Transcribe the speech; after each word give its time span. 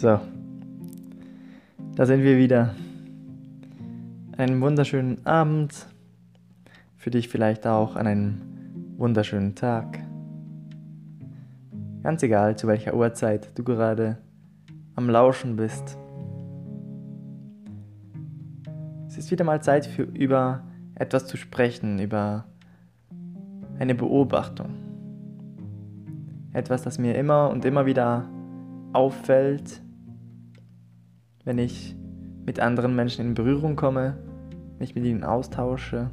So, 0.00 0.20
da 1.96 2.06
sind 2.06 2.22
wir 2.22 2.38
wieder. 2.38 2.72
Einen 4.36 4.60
wunderschönen 4.60 5.26
Abend. 5.26 5.88
Für 6.96 7.10
dich 7.10 7.28
vielleicht 7.28 7.66
auch 7.66 7.96
an 7.96 8.06
einem 8.06 8.40
wunderschönen 8.96 9.56
Tag. 9.56 9.98
Ganz 12.04 12.22
egal, 12.22 12.56
zu 12.56 12.68
welcher 12.68 12.94
Uhrzeit 12.94 13.50
du 13.58 13.64
gerade 13.64 14.18
am 14.94 15.10
Lauschen 15.10 15.56
bist. 15.56 15.98
Es 19.08 19.18
ist 19.18 19.32
wieder 19.32 19.44
mal 19.44 19.60
Zeit 19.62 19.84
für 19.84 20.04
über 20.04 20.62
etwas 20.94 21.26
zu 21.26 21.36
sprechen, 21.36 21.98
über 21.98 22.44
eine 23.80 23.96
Beobachtung. 23.96 24.76
Etwas, 26.52 26.82
das 26.82 26.98
mir 26.98 27.16
immer 27.16 27.50
und 27.50 27.64
immer 27.64 27.84
wieder 27.84 28.28
auffällt, 28.92 29.82
wenn 31.48 31.56
ich 31.56 31.96
mit 32.44 32.60
anderen 32.60 32.94
Menschen 32.94 33.28
in 33.28 33.32
Berührung 33.32 33.74
komme, 33.74 34.18
mich 34.78 34.94
mit 34.94 35.06
ihnen 35.06 35.24
austausche. 35.24 36.10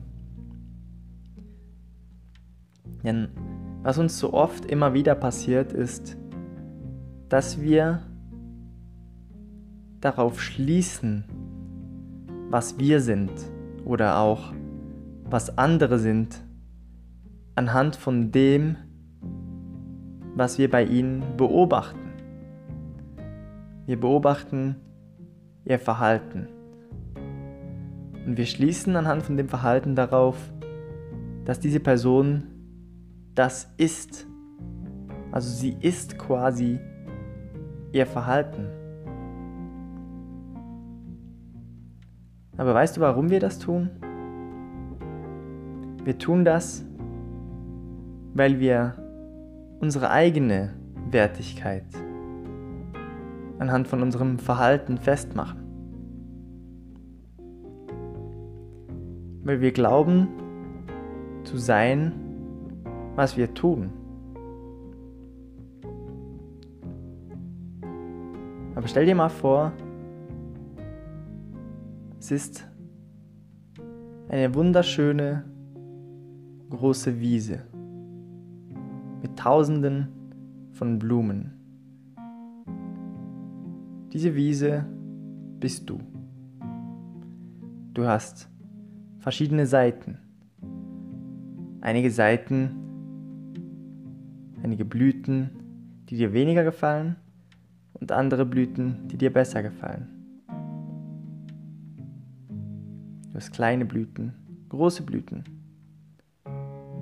Denn 3.03 3.27
was 3.83 3.97
uns 3.97 4.17
so 4.17 4.31
oft 4.33 4.63
immer 4.63 4.93
wieder 4.93 5.13
passiert 5.13 5.73
ist, 5.73 6.15
dass 7.27 7.59
wir 7.59 8.03
darauf 9.99 10.41
schließen, 10.41 11.25
was 12.49 12.79
wir 12.79 13.01
sind 13.01 13.31
oder 13.83 14.19
auch 14.19 14.53
was 15.25 15.57
andere 15.57 15.99
sind, 15.99 16.45
anhand 17.55 17.97
von 17.97 18.31
dem, 18.31 18.77
was 20.33 20.57
wir 20.59 20.71
bei 20.71 20.85
ihnen 20.85 21.35
beobachten. 21.35 22.13
Wir 23.85 23.99
beobachten 23.99 24.77
ihr 25.65 25.79
Verhalten. 25.79 26.47
Und 28.25 28.37
wir 28.37 28.45
schließen 28.45 28.95
anhand 28.95 29.23
von 29.23 29.37
dem 29.37 29.49
Verhalten 29.49 29.95
darauf, 29.95 30.37
dass 31.43 31.59
diese 31.59 31.79
Person 31.79 32.43
das 33.35 33.71
ist. 33.77 34.25
Also 35.31 35.49
sie 35.49 35.75
ist 35.81 36.17
quasi 36.17 36.79
ihr 37.91 38.05
Verhalten. 38.05 38.67
Aber 42.57 42.73
weißt 42.73 42.97
du, 42.97 43.01
warum 43.01 43.29
wir 43.29 43.39
das 43.39 43.59
tun? 43.59 43.89
Wir 46.03 46.17
tun 46.17 46.45
das, 46.45 46.85
weil 48.33 48.59
wir 48.59 48.95
unsere 49.79 50.09
eigene 50.09 50.73
Wertigkeit 51.11 51.85
anhand 53.59 53.87
von 53.87 54.01
unserem 54.01 54.39
Verhalten 54.39 54.97
festmachen. 54.97 55.59
Weil 59.43 59.61
wir 59.61 59.71
glauben 59.71 60.27
zu 61.43 61.57
sein, 61.57 62.11
was 63.15 63.37
wir 63.37 63.53
tun. 63.53 63.91
Aber 68.75 68.87
stell 68.87 69.05
dir 69.05 69.15
mal 69.15 69.29
vor, 69.29 69.71
es 72.19 72.31
ist 72.31 72.67
eine 74.29 74.53
wunderschöne 74.53 75.45
große 76.69 77.19
Wiese 77.19 77.63
mit 79.21 79.37
tausenden 79.37 80.07
von 80.73 80.99
Blumen. 80.99 81.64
Diese 84.15 84.33
Wiese 84.33 84.85
bist 85.59 85.89
du. 85.89 85.99
Du 87.93 88.07
hast 88.07 88.47
verschiedene 89.19 89.67
Seiten. 89.67 90.19
Einige 91.81 92.09
Seiten, 92.09 92.69
einige 94.63 94.85
Blüten, 94.85 95.49
die 96.07 96.15
dir 96.15 96.31
weniger 96.31 96.63
gefallen 96.63 97.17
und 97.93 98.13
andere 98.13 98.45
Blüten, 98.45 99.05
die 99.09 99.17
dir 99.17 99.33
besser 99.33 99.61
gefallen. 99.61 100.07
Du 103.27 103.35
hast 103.35 103.51
kleine 103.51 103.83
Blüten, 103.83 104.33
große 104.69 105.03
Blüten, 105.03 105.43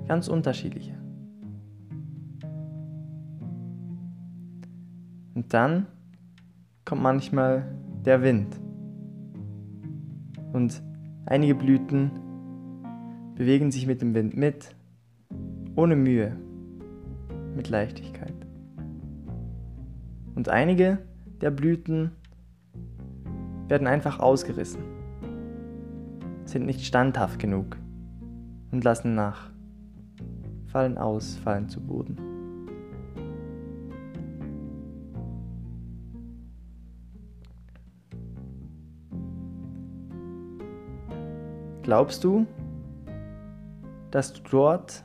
ganz 0.08 0.26
unterschiedliche. 0.26 0.98
Und 5.36 5.54
dann 5.54 5.86
kommt 6.84 7.02
manchmal 7.02 7.64
der 8.04 8.22
Wind. 8.22 8.60
Und 10.52 10.82
einige 11.26 11.54
Blüten 11.54 12.10
bewegen 13.34 13.70
sich 13.70 13.86
mit 13.86 14.00
dem 14.00 14.14
Wind 14.14 14.36
mit, 14.36 14.74
ohne 15.74 15.96
Mühe, 15.96 16.36
mit 17.56 17.68
Leichtigkeit. 17.68 18.34
Und 20.34 20.48
einige 20.48 20.98
der 21.40 21.50
Blüten 21.50 22.12
werden 23.68 23.86
einfach 23.86 24.20
ausgerissen, 24.20 24.82
sind 26.44 26.66
nicht 26.66 26.84
standhaft 26.84 27.38
genug 27.38 27.76
und 28.70 28.84
lassen 28.84 29.14
nach, 29.14 29.50
fallen 30.66 30.98
aus, 30.98 31.36
fallen 31.36 31.68
zu 31.68 31.80
Boden. 31.80 32.33
Glaubst 41.84 42.24
du, 42.24 42.46
dass 44.10 44.32
du 44.32 44.40
dort, 44.50 45.04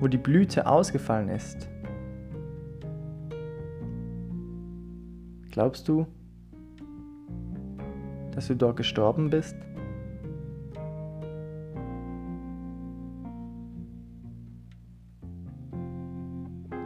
wo 0.00 0.08
die 0.08 0.16
Blüte 0.16 0.66
ausgefallen 0.66 1.28
ist, 1.28 1.68
glaubst 5.50 5.86
du, 5.86 6.06
dass 8.32 8.46
du 8.46 8.56
dort 8.56 8.78
gestorben 8.78 9.28
bist? 9.28 9.54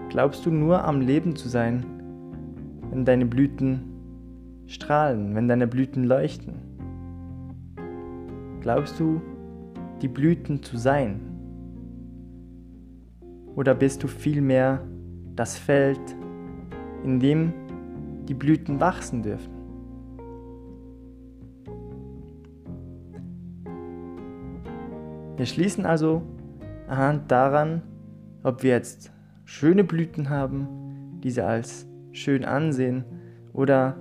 Glaubst 0.09 0.45
du 0.45 0.51
nur 0.51 0.83
am 0.83 1.01
Leben 1.01 1.37
zu 1.37 1.49
sein, 1.49 1.87
wenn 2.91 3.05
deine 3.05 3.25
Blüten 3.25 4.65
strahlen, 4.67 5.37
wenn 5.37 5.47
deine 5.47 5.69
Blüten 5.69 6.03
leuchten? 6.03 6.68
Glaubst 8.61 8.99
du, 8.99 9.21
die 10.03 10.09
Blüten 10.09 10.63
zu 10.63 10.77
sein? 10.77 11.21
Oder 13.55 13.75
bist 13.75 14.03
du 14.03 14.09
vielmehr 14.09 14.83
das 15.37 15.57
Feld, 15.57 16.01
in 17.05 17.21
dem 17.21 17.53
die 18.29 18.35
Blüten 18.35 18.81
wachsen 18.81 19.23
dürfen? 19.23 19.53
Wir 25.37 25.47
schließen 25.47 25.87
also 25.87 26.23
anhand 26.89 27.31
daran, 27.31 27.83
ob 28.43 28.65
wir 28.65 28.71
jetzt 28.71 29.13
schöne 29.45 29.85
Blüten 29.85 30.31
haben, 30.31 31.21
diese 31.23 31.47
als 31.47 31.87
schön 32.11 32.45
ansehen, 32.45 33.05
oder 33.53 33.97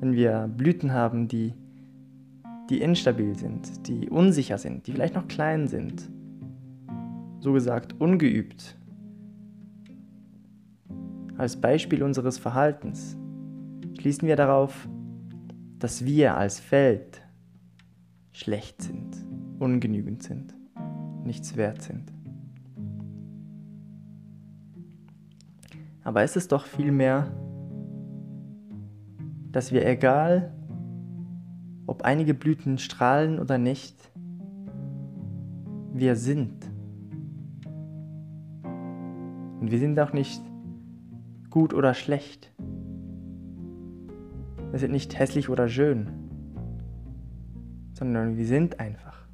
wenn 0.00 0.14
wir 0.14 0.48
Blüten 0.56 0.92
haben, 0.92 1.26
die 1.26 1.54
die 2.70 2.80
instabil 2.80 3.36
sind, 3.36 3.86
die 3.88 4.08
unsicher 4.08 4.58
sind, 4.58 4.86
die 4.86 4.92
vielleicht 4.92 5.14
noch 5.14 5.28
klein 5.28 5.68
sind, 5.68 6.08
so 7.40 7.52
gesagt 7.52 8.00
ungeübt. 8.00 8.76
Als 11.36 11.60
Beispiel 11.60 12.02
unseres 12.02 12.38
Verhaltens 12.38 13.16
schließen 13.98 14.28
wir 14.28 14.36
darauf, 14.36 14.88
dass 15.78 16.04
wir 16.04 16.36
als 16.36 16.60
Feld 16.60 17.22
schlecht 18.32 18.82
sind, 18.82 19.16
ungenügend 19.58 20.22
sind, 20.22 20.54
nichts 21.24 21.56
wert 21.56 21.82
sind. 21.82 22.12
Aber 26.04 26.24
ist 26.24 26.36
es 26.36 26.48
doch 26.48 26.66
vielmehr, 26.66 27.32
dass 29.52 29.72
wir 29.72 29.86
egal 29.86 30.52
einige 32.04 32.34
Blüten 32.34 32.78
strahlen 32.78 33.38
oder 33.38 33.58
nicht, 33.58 33.96
wir 35.94 36.16
sind. 36.16 36.70
Und 39.60 39.70
wir 39.70 39.78
sind 39.78 39.98
auch 40.00 40.12
nicht 40.12 40.42
gut 41.50 41.74
oder 41.74 41.94
schlecht. 41.94 42.52
Wir 44.70 44.78
sind 44.78 44.90
nicht 44.90 45.18
hässlich 45.18 45.48
oder 45.48 45.68
schön, 45.68 46.10
sondern 47.92 48.36
wir 48.36 48.46
sind 48.46 48.80
einfach. 48.80 49.26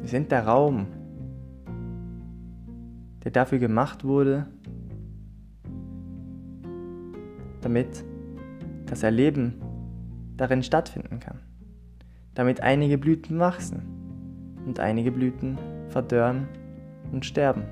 Wir 0.00 0.08
sind 0.08 0.30
der 0.30 0.46
Raum, 0.46 0.86
der 3.24 3.32
dafür 3.32 3.58
gemacht 3.58 4.04
wurde, 4.04 4.46
damit 7.60 8.04
das 8.90 9.04
Erleben 9.04 9.54
darin 10.36 10.64
stattfinden 10.64 11.20
kann, 11.20 11.38
damit 12.34 12.60
einige 12.60 12.98
Blüten 12.98 13.38
wachsen 13.38 13.82
und 14.66 14.80
einige 14.80 15.12
Blüten 15.12 15.58
verdörren 15.90 16.48
und 17.12 17.24
sterben. 17.24 17.62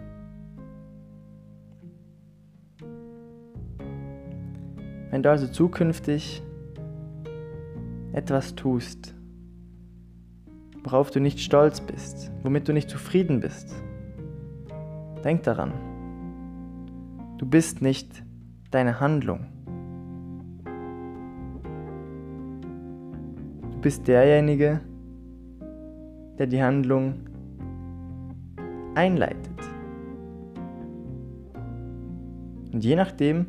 Wenn 5.11 5.25
du 5.25 5.31
also 5.31 5.49
zukünftig 5.49 6.41
etwas 8.13 8.55
tust, 8.55 9.15
worauf 10.85 11.11
du 11.11 11.19
nicht 11.19 11.41
stolz 11.41 11.81
bist, 11.81 12.31
womit 12.45 12.69
du 12.69 12.73
nicht 12.73 12.89
zufrieden 12.89 13.41
bist, 13.41 13.75
denk 15.25 15.43
daran, 15.43 15.73
du 17.39 17.47
bist 17.47 17.83
nicht 17.83 18.23
deine 18.71 19.01
Handlung. 19.01 19.58
Du 23.79 23.83
bist 23.83 24.09
derjenige, 24.09 24.81
der 26.37 26.49
die 26.49 26.61
Handlung 26.61 27.15
einleitet. 28.97 29.57
Und 32.73 32.83
je 32.83 32.97
nachdem, 32.97 33.47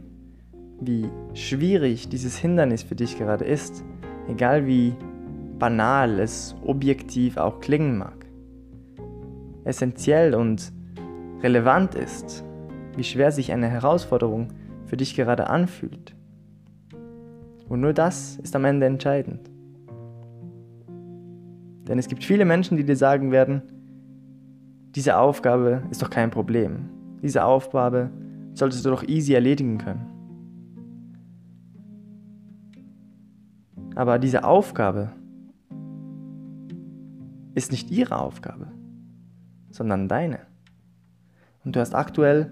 wie 0.82 1.10
schwierig 1.34 2.10
dieses 2.10 2.38
Hindernis 2.38 2.84
für 2.84 2.94
dich 2.94 3.18
gerade 3.18 3.44
ist, 3.44 3.84
egal 4.28 4.68
wie 4.68 4.94
banal 5.58 6.20
es 6.20 6.56
objektiv 6.64 7.38
auch 7.38 7.60
klingen 7.60 7.98
mag, 7.98 8.28
essentiell 9.64 10.36
und 10.36 10.72
relevant 11.42 11.96
ist, 11.96 12.46
wie 12.96 13.04
schwer 13.04 13.32
sich 13.32 13.52
eine 13.52 13.68
Herausforderung 13.68 14.50
für 14.86 14.96
dich 14.96 15.16
gerade 15.16 15.48
anfühlt. 15.48 16.16
Und 17.68 17.82
nur 17.82 17.94
das 17.94 18.36
ist 18.44 18.56
am 18.56 18.66
Ende 18.66 18.86
entscheidend. 18.86 19.50
Denn 21.90 21.98
es 21.98 22.08
gibt 22.08 22.24
viele 22.24 22.46
Menschen, 22.46 22.78
die 22.78 22.86
dir 22.86 22.96
sagen 22.96 23.32
werden, 23.32 23.64
diese 24.96 25.18
Aufgabe 25.18 25.84
ist 25.90 26.02
doch 26.04 26.12
kein 26.12 26.30
Problem. 26.30 26.90
Diese 27.24 27.44
Aufgabe 27.44 28.12
solltest 28.54 28.86
du 28.86 28.92
doch 28.92 29.04
easy 29.04 29.34
erledigen 29.34 29.80
können. 29.80 30.06
Aber 33.96 34.20
diese 34.20 34.44
Aufgabe 34.44 35.12
ist 37.56 37.72
nicht 37.72 37.90
ihre 37.90 38.20
Aufgabe, 38.20 38.68
sondern 39.72 40.08
deine. 40.08 40.40
Und 41.66 41.76
du 41.76 41.80
hast 41.80 41.96
aktuell 41.96 42.52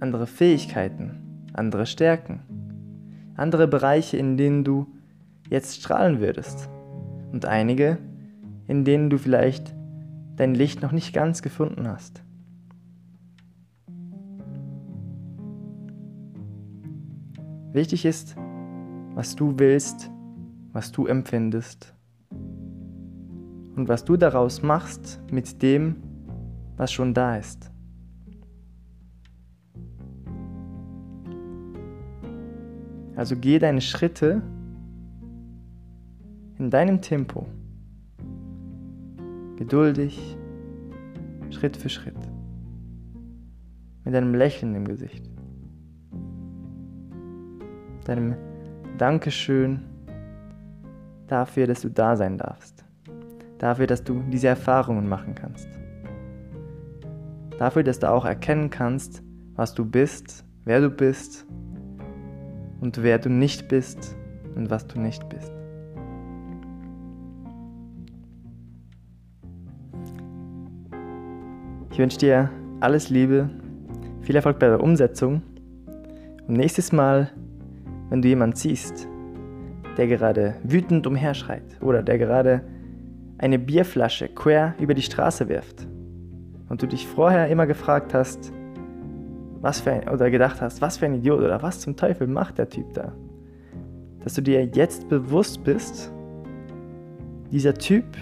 andere 0.00 0.26
Fähigkeiten, 0.26 1.46
andere 1.52 1.86
Stärken, 1.86 2.40
andere 3.36 3.68
Bereiche, 3.68 4.16
in 4.16 4.36
denen 4.36 4.64
du 4.64 4.88
jetzt 5.48 5.76
strahlen 5.76 6.20
würdest. 6.20 6.68
Und 7.32 7.46
einige, 7.46 7.98
in 8.66 8.84
denen 8.84 9.10
du 9.10 9.18
vielleicht 9.18 9.74
dein 10.36 10.54
Licht 10.54 10.82
noch 10.82 10.92
nicht 10.92 11.12
ganz 11.12 11.42
gefunden 11.42 11.86
hast. 11.88 12.22
Wichtig 17.72 18.04
ist, 18.04 18.36
was 19.14 19.36
du 19.36 19.58
willst 19.58 20.10
was 20.74 20.90
du 20.90 21.06
empfindest 21.06 21.94
und 23.76 23.88
was 23.88 24.04
du 24.04 24.16
daraus 24.16 24.62
machst 24.62 25.22
mit 25.30 25.62
dem, 25.62 26.02
was 26.76 26.92
schon 26.92 27.14
da 27.14 27.36
ist. 27.36 27.70
Also 33.14 33.36
geh 33.36 33.60
deine 33.60 33.80
Schritte 33.80 34.42
in 36.58 36.70
deinem 36.70 37.00
Tempo, 37.00 37.46
geduldig, 39.56 40.36
Schritt 41.50 41.76
für 41.76 41.88
Schritt, 41.88 42.18
mit 44.04 44.14
einem 44.14 44.34
Lächeln 44.34 44.74
im 44.74 44.86
Gesicht, 44.86 45.28
deinem 48.04 48.36
Dankeschön 48.98 49.80
dafür, 51.26 51.66
dass 51.66 51.80
du 51.80 51.90
da 51.90 52.16
sein 52.16 52.38
darfst. 52.38 52.84
Dafür, 53.58 53.86
dass 53.86 54.04
du 54.04 54.22
diese 54.30 54.48
Erfahrungen 54.48 55.08
machen 55.08 55.34
kannst. 55.34 55.68
Dafür, 57.58 57.82
dass 57.82 57.98
du 57.98 58.10
auch 58.10 58.24
erkennen 58.24 58.68
kannst, 58.68 59.22
was 59.54 59.74
du 59.74 59.84
bist, 59.84 60.44
wer 60.64 60.80
du 60.80 60.90
bist 60.90 61.46
und 62.80 63.02
wer 63.02 63.18
du 63.18 63.30
nicht 63.30 63.68
bist 63.68 64.16
und 64.54 64.70
was 64.70 64.86
du 64.86 65.00
nicht 65.00 65.28
bist. 65.28 65.53
Ich 71.94 72.00
wünsche 72.00 72.18
dir 72.18 72.50
alles 72.80 73.08
Liebe, 73.08 73.48
viel 74.22 74.34
Erfolg 74.34 74.58
bei 74.58 74.66
der 74.66 74.82
Umsetzung 74.82 75.42
und 76.48 76.56
nächstes 76.56 76.90
Mal, 76.90 77.30
wenn 78.10 78.20
du 78.20 78.26
jemanden 78.26 78.56
siehst, 78.56 79.06
der 79.96 80.08
gerade 80.08 80.56
wütend 80.64 81.06
umherschreit 81.06 81.80
oder 81.80 82.02
der 82.02 82.18
gerade 82.18 82.64
eine 83.38 83.60
Bierflasche 83.60 84.26
quer 84.26 84.74
über 84.80 84.94
die 84.94 85.02
Straße 85.02 85.48
wirft 85.48 85.86
und 86.68 86.82
du 86.82 86.88
dich 86.88 87.06
vorher 87.06 87.46
immer 87.46 87.64
gefragt 87.64 88.12
hast, 88.12 88.52
was 89.60 89.78
für 89.78 89.92
ein, 89.92 90.08
oder 90.08 90.32
gedacht 90.32 90.60
hast, 90.60 90.82
was 90.82 90.96
für 90.96 91.06
ein 91.06 91.14
Idiot 91.14 91.38
oder 91.38 91.62
was 91.62 91.78
zum 91.78 91.94
Teufel 91.94 92.26
macht 92.26 92.58
der 92.58 92.68
Typ 92.68 92.92
da? 92.94 93.12
Dass 94.24 94.34
du 94.34 94.42
dir 94.42 94.64
jetzt 94.64 95.08
bewusst 95.08 95.62
bist, 95.62 96.12
dieser 97.52 97.74
Typ 97.74 98.16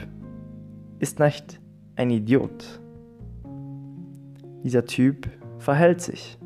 ist 0.98 1.18
nicht 1.18 1.58
ein 1.96 2.10
Idiot. 2.10 2.81
Dieser 4.62 4.84
Typ 4.84 5.28
verhält 5.58 6.00
sich. 6.00 6.38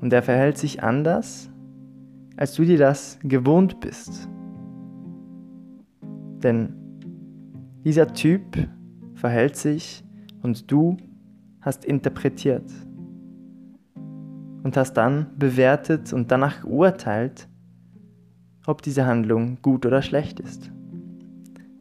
Und 0.00 0.12
er 0.12 0.22
verhält 0.22 0.58
sich 0.58 0.82
anders, 0.82 1.50
als 2.36 2.54
du 2.54 2.64
dir 2.64 2.78
das 2.78 3.18
gewohnt 3.22 3.80
bist. 3.80 4.28
Denn 6.42 6.74
dieser 7.84 8.12
Typ 8.12 8.68
verhält 9.14 9.56
sich 9.56 10.04
und 10.42 10.70
du 10.70 10.96
hast 11.60 11.84
interpretiert 11.84 12.70
und 14.62 14.76
hast 14.76 14.94
dann 14.94 15.26
bewertet 15.38 16.12
und 16.12 16.30
danach 16.30 16.62
geurteilt, 16.62 17.48
ob 18.66 18.82
diese 18.82 19.06
Handlung 19.06 19.58
gut 19.62 19.86
oder 19.86 20.02
schlecht 20.02 20.40
ist. 20.40 20.70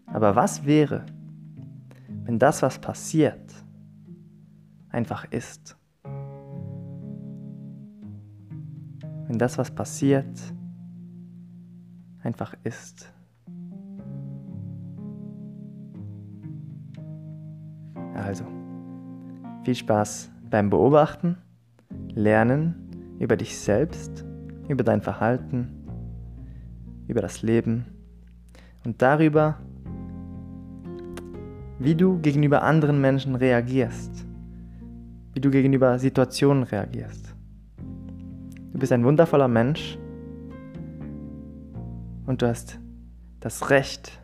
Aber 0.06 0.36
was 0.36 0.66
wäre, 0.66 1.06
wenn 2.26 2.40
das, 2.40 2.62
was 2.62 2.80
passiert, 2.80 3.63
einfach 4.94 5.26
ist? 5.32 5.76
Wenn 9.28 9.38
das, 9.38 9.58
was 9.58 9.72
passiert, 9.72 10.40
einfach 12.22 12.56
ist. 12.64 13.12
Also, 18.14 18.46
viel 19.64 19.76
Spaß 19.76 20.32
beim 20.50 20.70
Beobachten, 20.70 21.38
Lernen 22.14 22.76
über 23.20 23.36
dich 23.36 23.58
selbst, 23.58 24.24
über 24.68 24.84
dein 24.84 25.02
Verhalten, 25.02 25.70
über 27.08 27.22
das 27.22 27.42
Leben 27.42 27.86
und 28.86 29.02
darüber, 29.02 29.58
wie 31.80 31.96
du 31.96 32.20
gegenüber 32.20 32.64
anderen 32.64 33.02
Menschen 33.02 33.36
reagierst, 33.36 34.26
wie 35.34 35.40
du 35.40 35.50
gegenüber 35.50 35.98
Situationen 36.00 36.64
reagierst. 36.64 37.34
Du 38.72 38.80
bist 38.80 38.92
ein 38.92 39.04
wundervoller 39.04 39.48
Mensch 39.48 39.98
und 42.26 42.42
du 42.42 42.48
hast 42.48 42.80
das 43.40 43.70
Recht, 43.70 44.20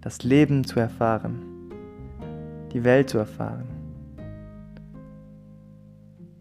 das 0.00 0.22
Leben 0.22 0.64
zu 0.64 0.80
erfahren 0.80 1.54
die 2.74 2.82
Welt 2.82 3.08
zu 3.08 3.18
erfahren. 3.18 3.68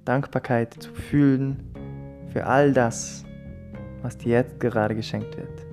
Dankbarkeit 0.04 0.74
zu 0.74 0.92
fühlen 0.92 1.72
für 2.34 2.46
all 2.48 2.74
das, 2.74 3.24
was 4.02 4.18
dir 4.18 4.34
jetzt 4.34 4.60
gerade 4.60 4.96
geschenkt 4.96 5.38
wird. 5.38 5.66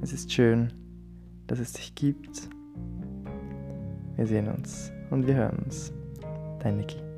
Es 0.00 0.12
ist 0.12 0.32
schön, 0.32 0.72
dass 1.48 1.58
es 1.58 1.72
dich 1.72 1.94
gibt. 1.94 2.48
Wir 4.16 4.26
sehen 4.26 4.48
uns 4.48 4.92
und 5.10 5.26
wir 5.26 5.34
hören 5.34 5.58
uns. 5.64 5.92
Dein 6.60 6.76
Niki. 6.76 7.09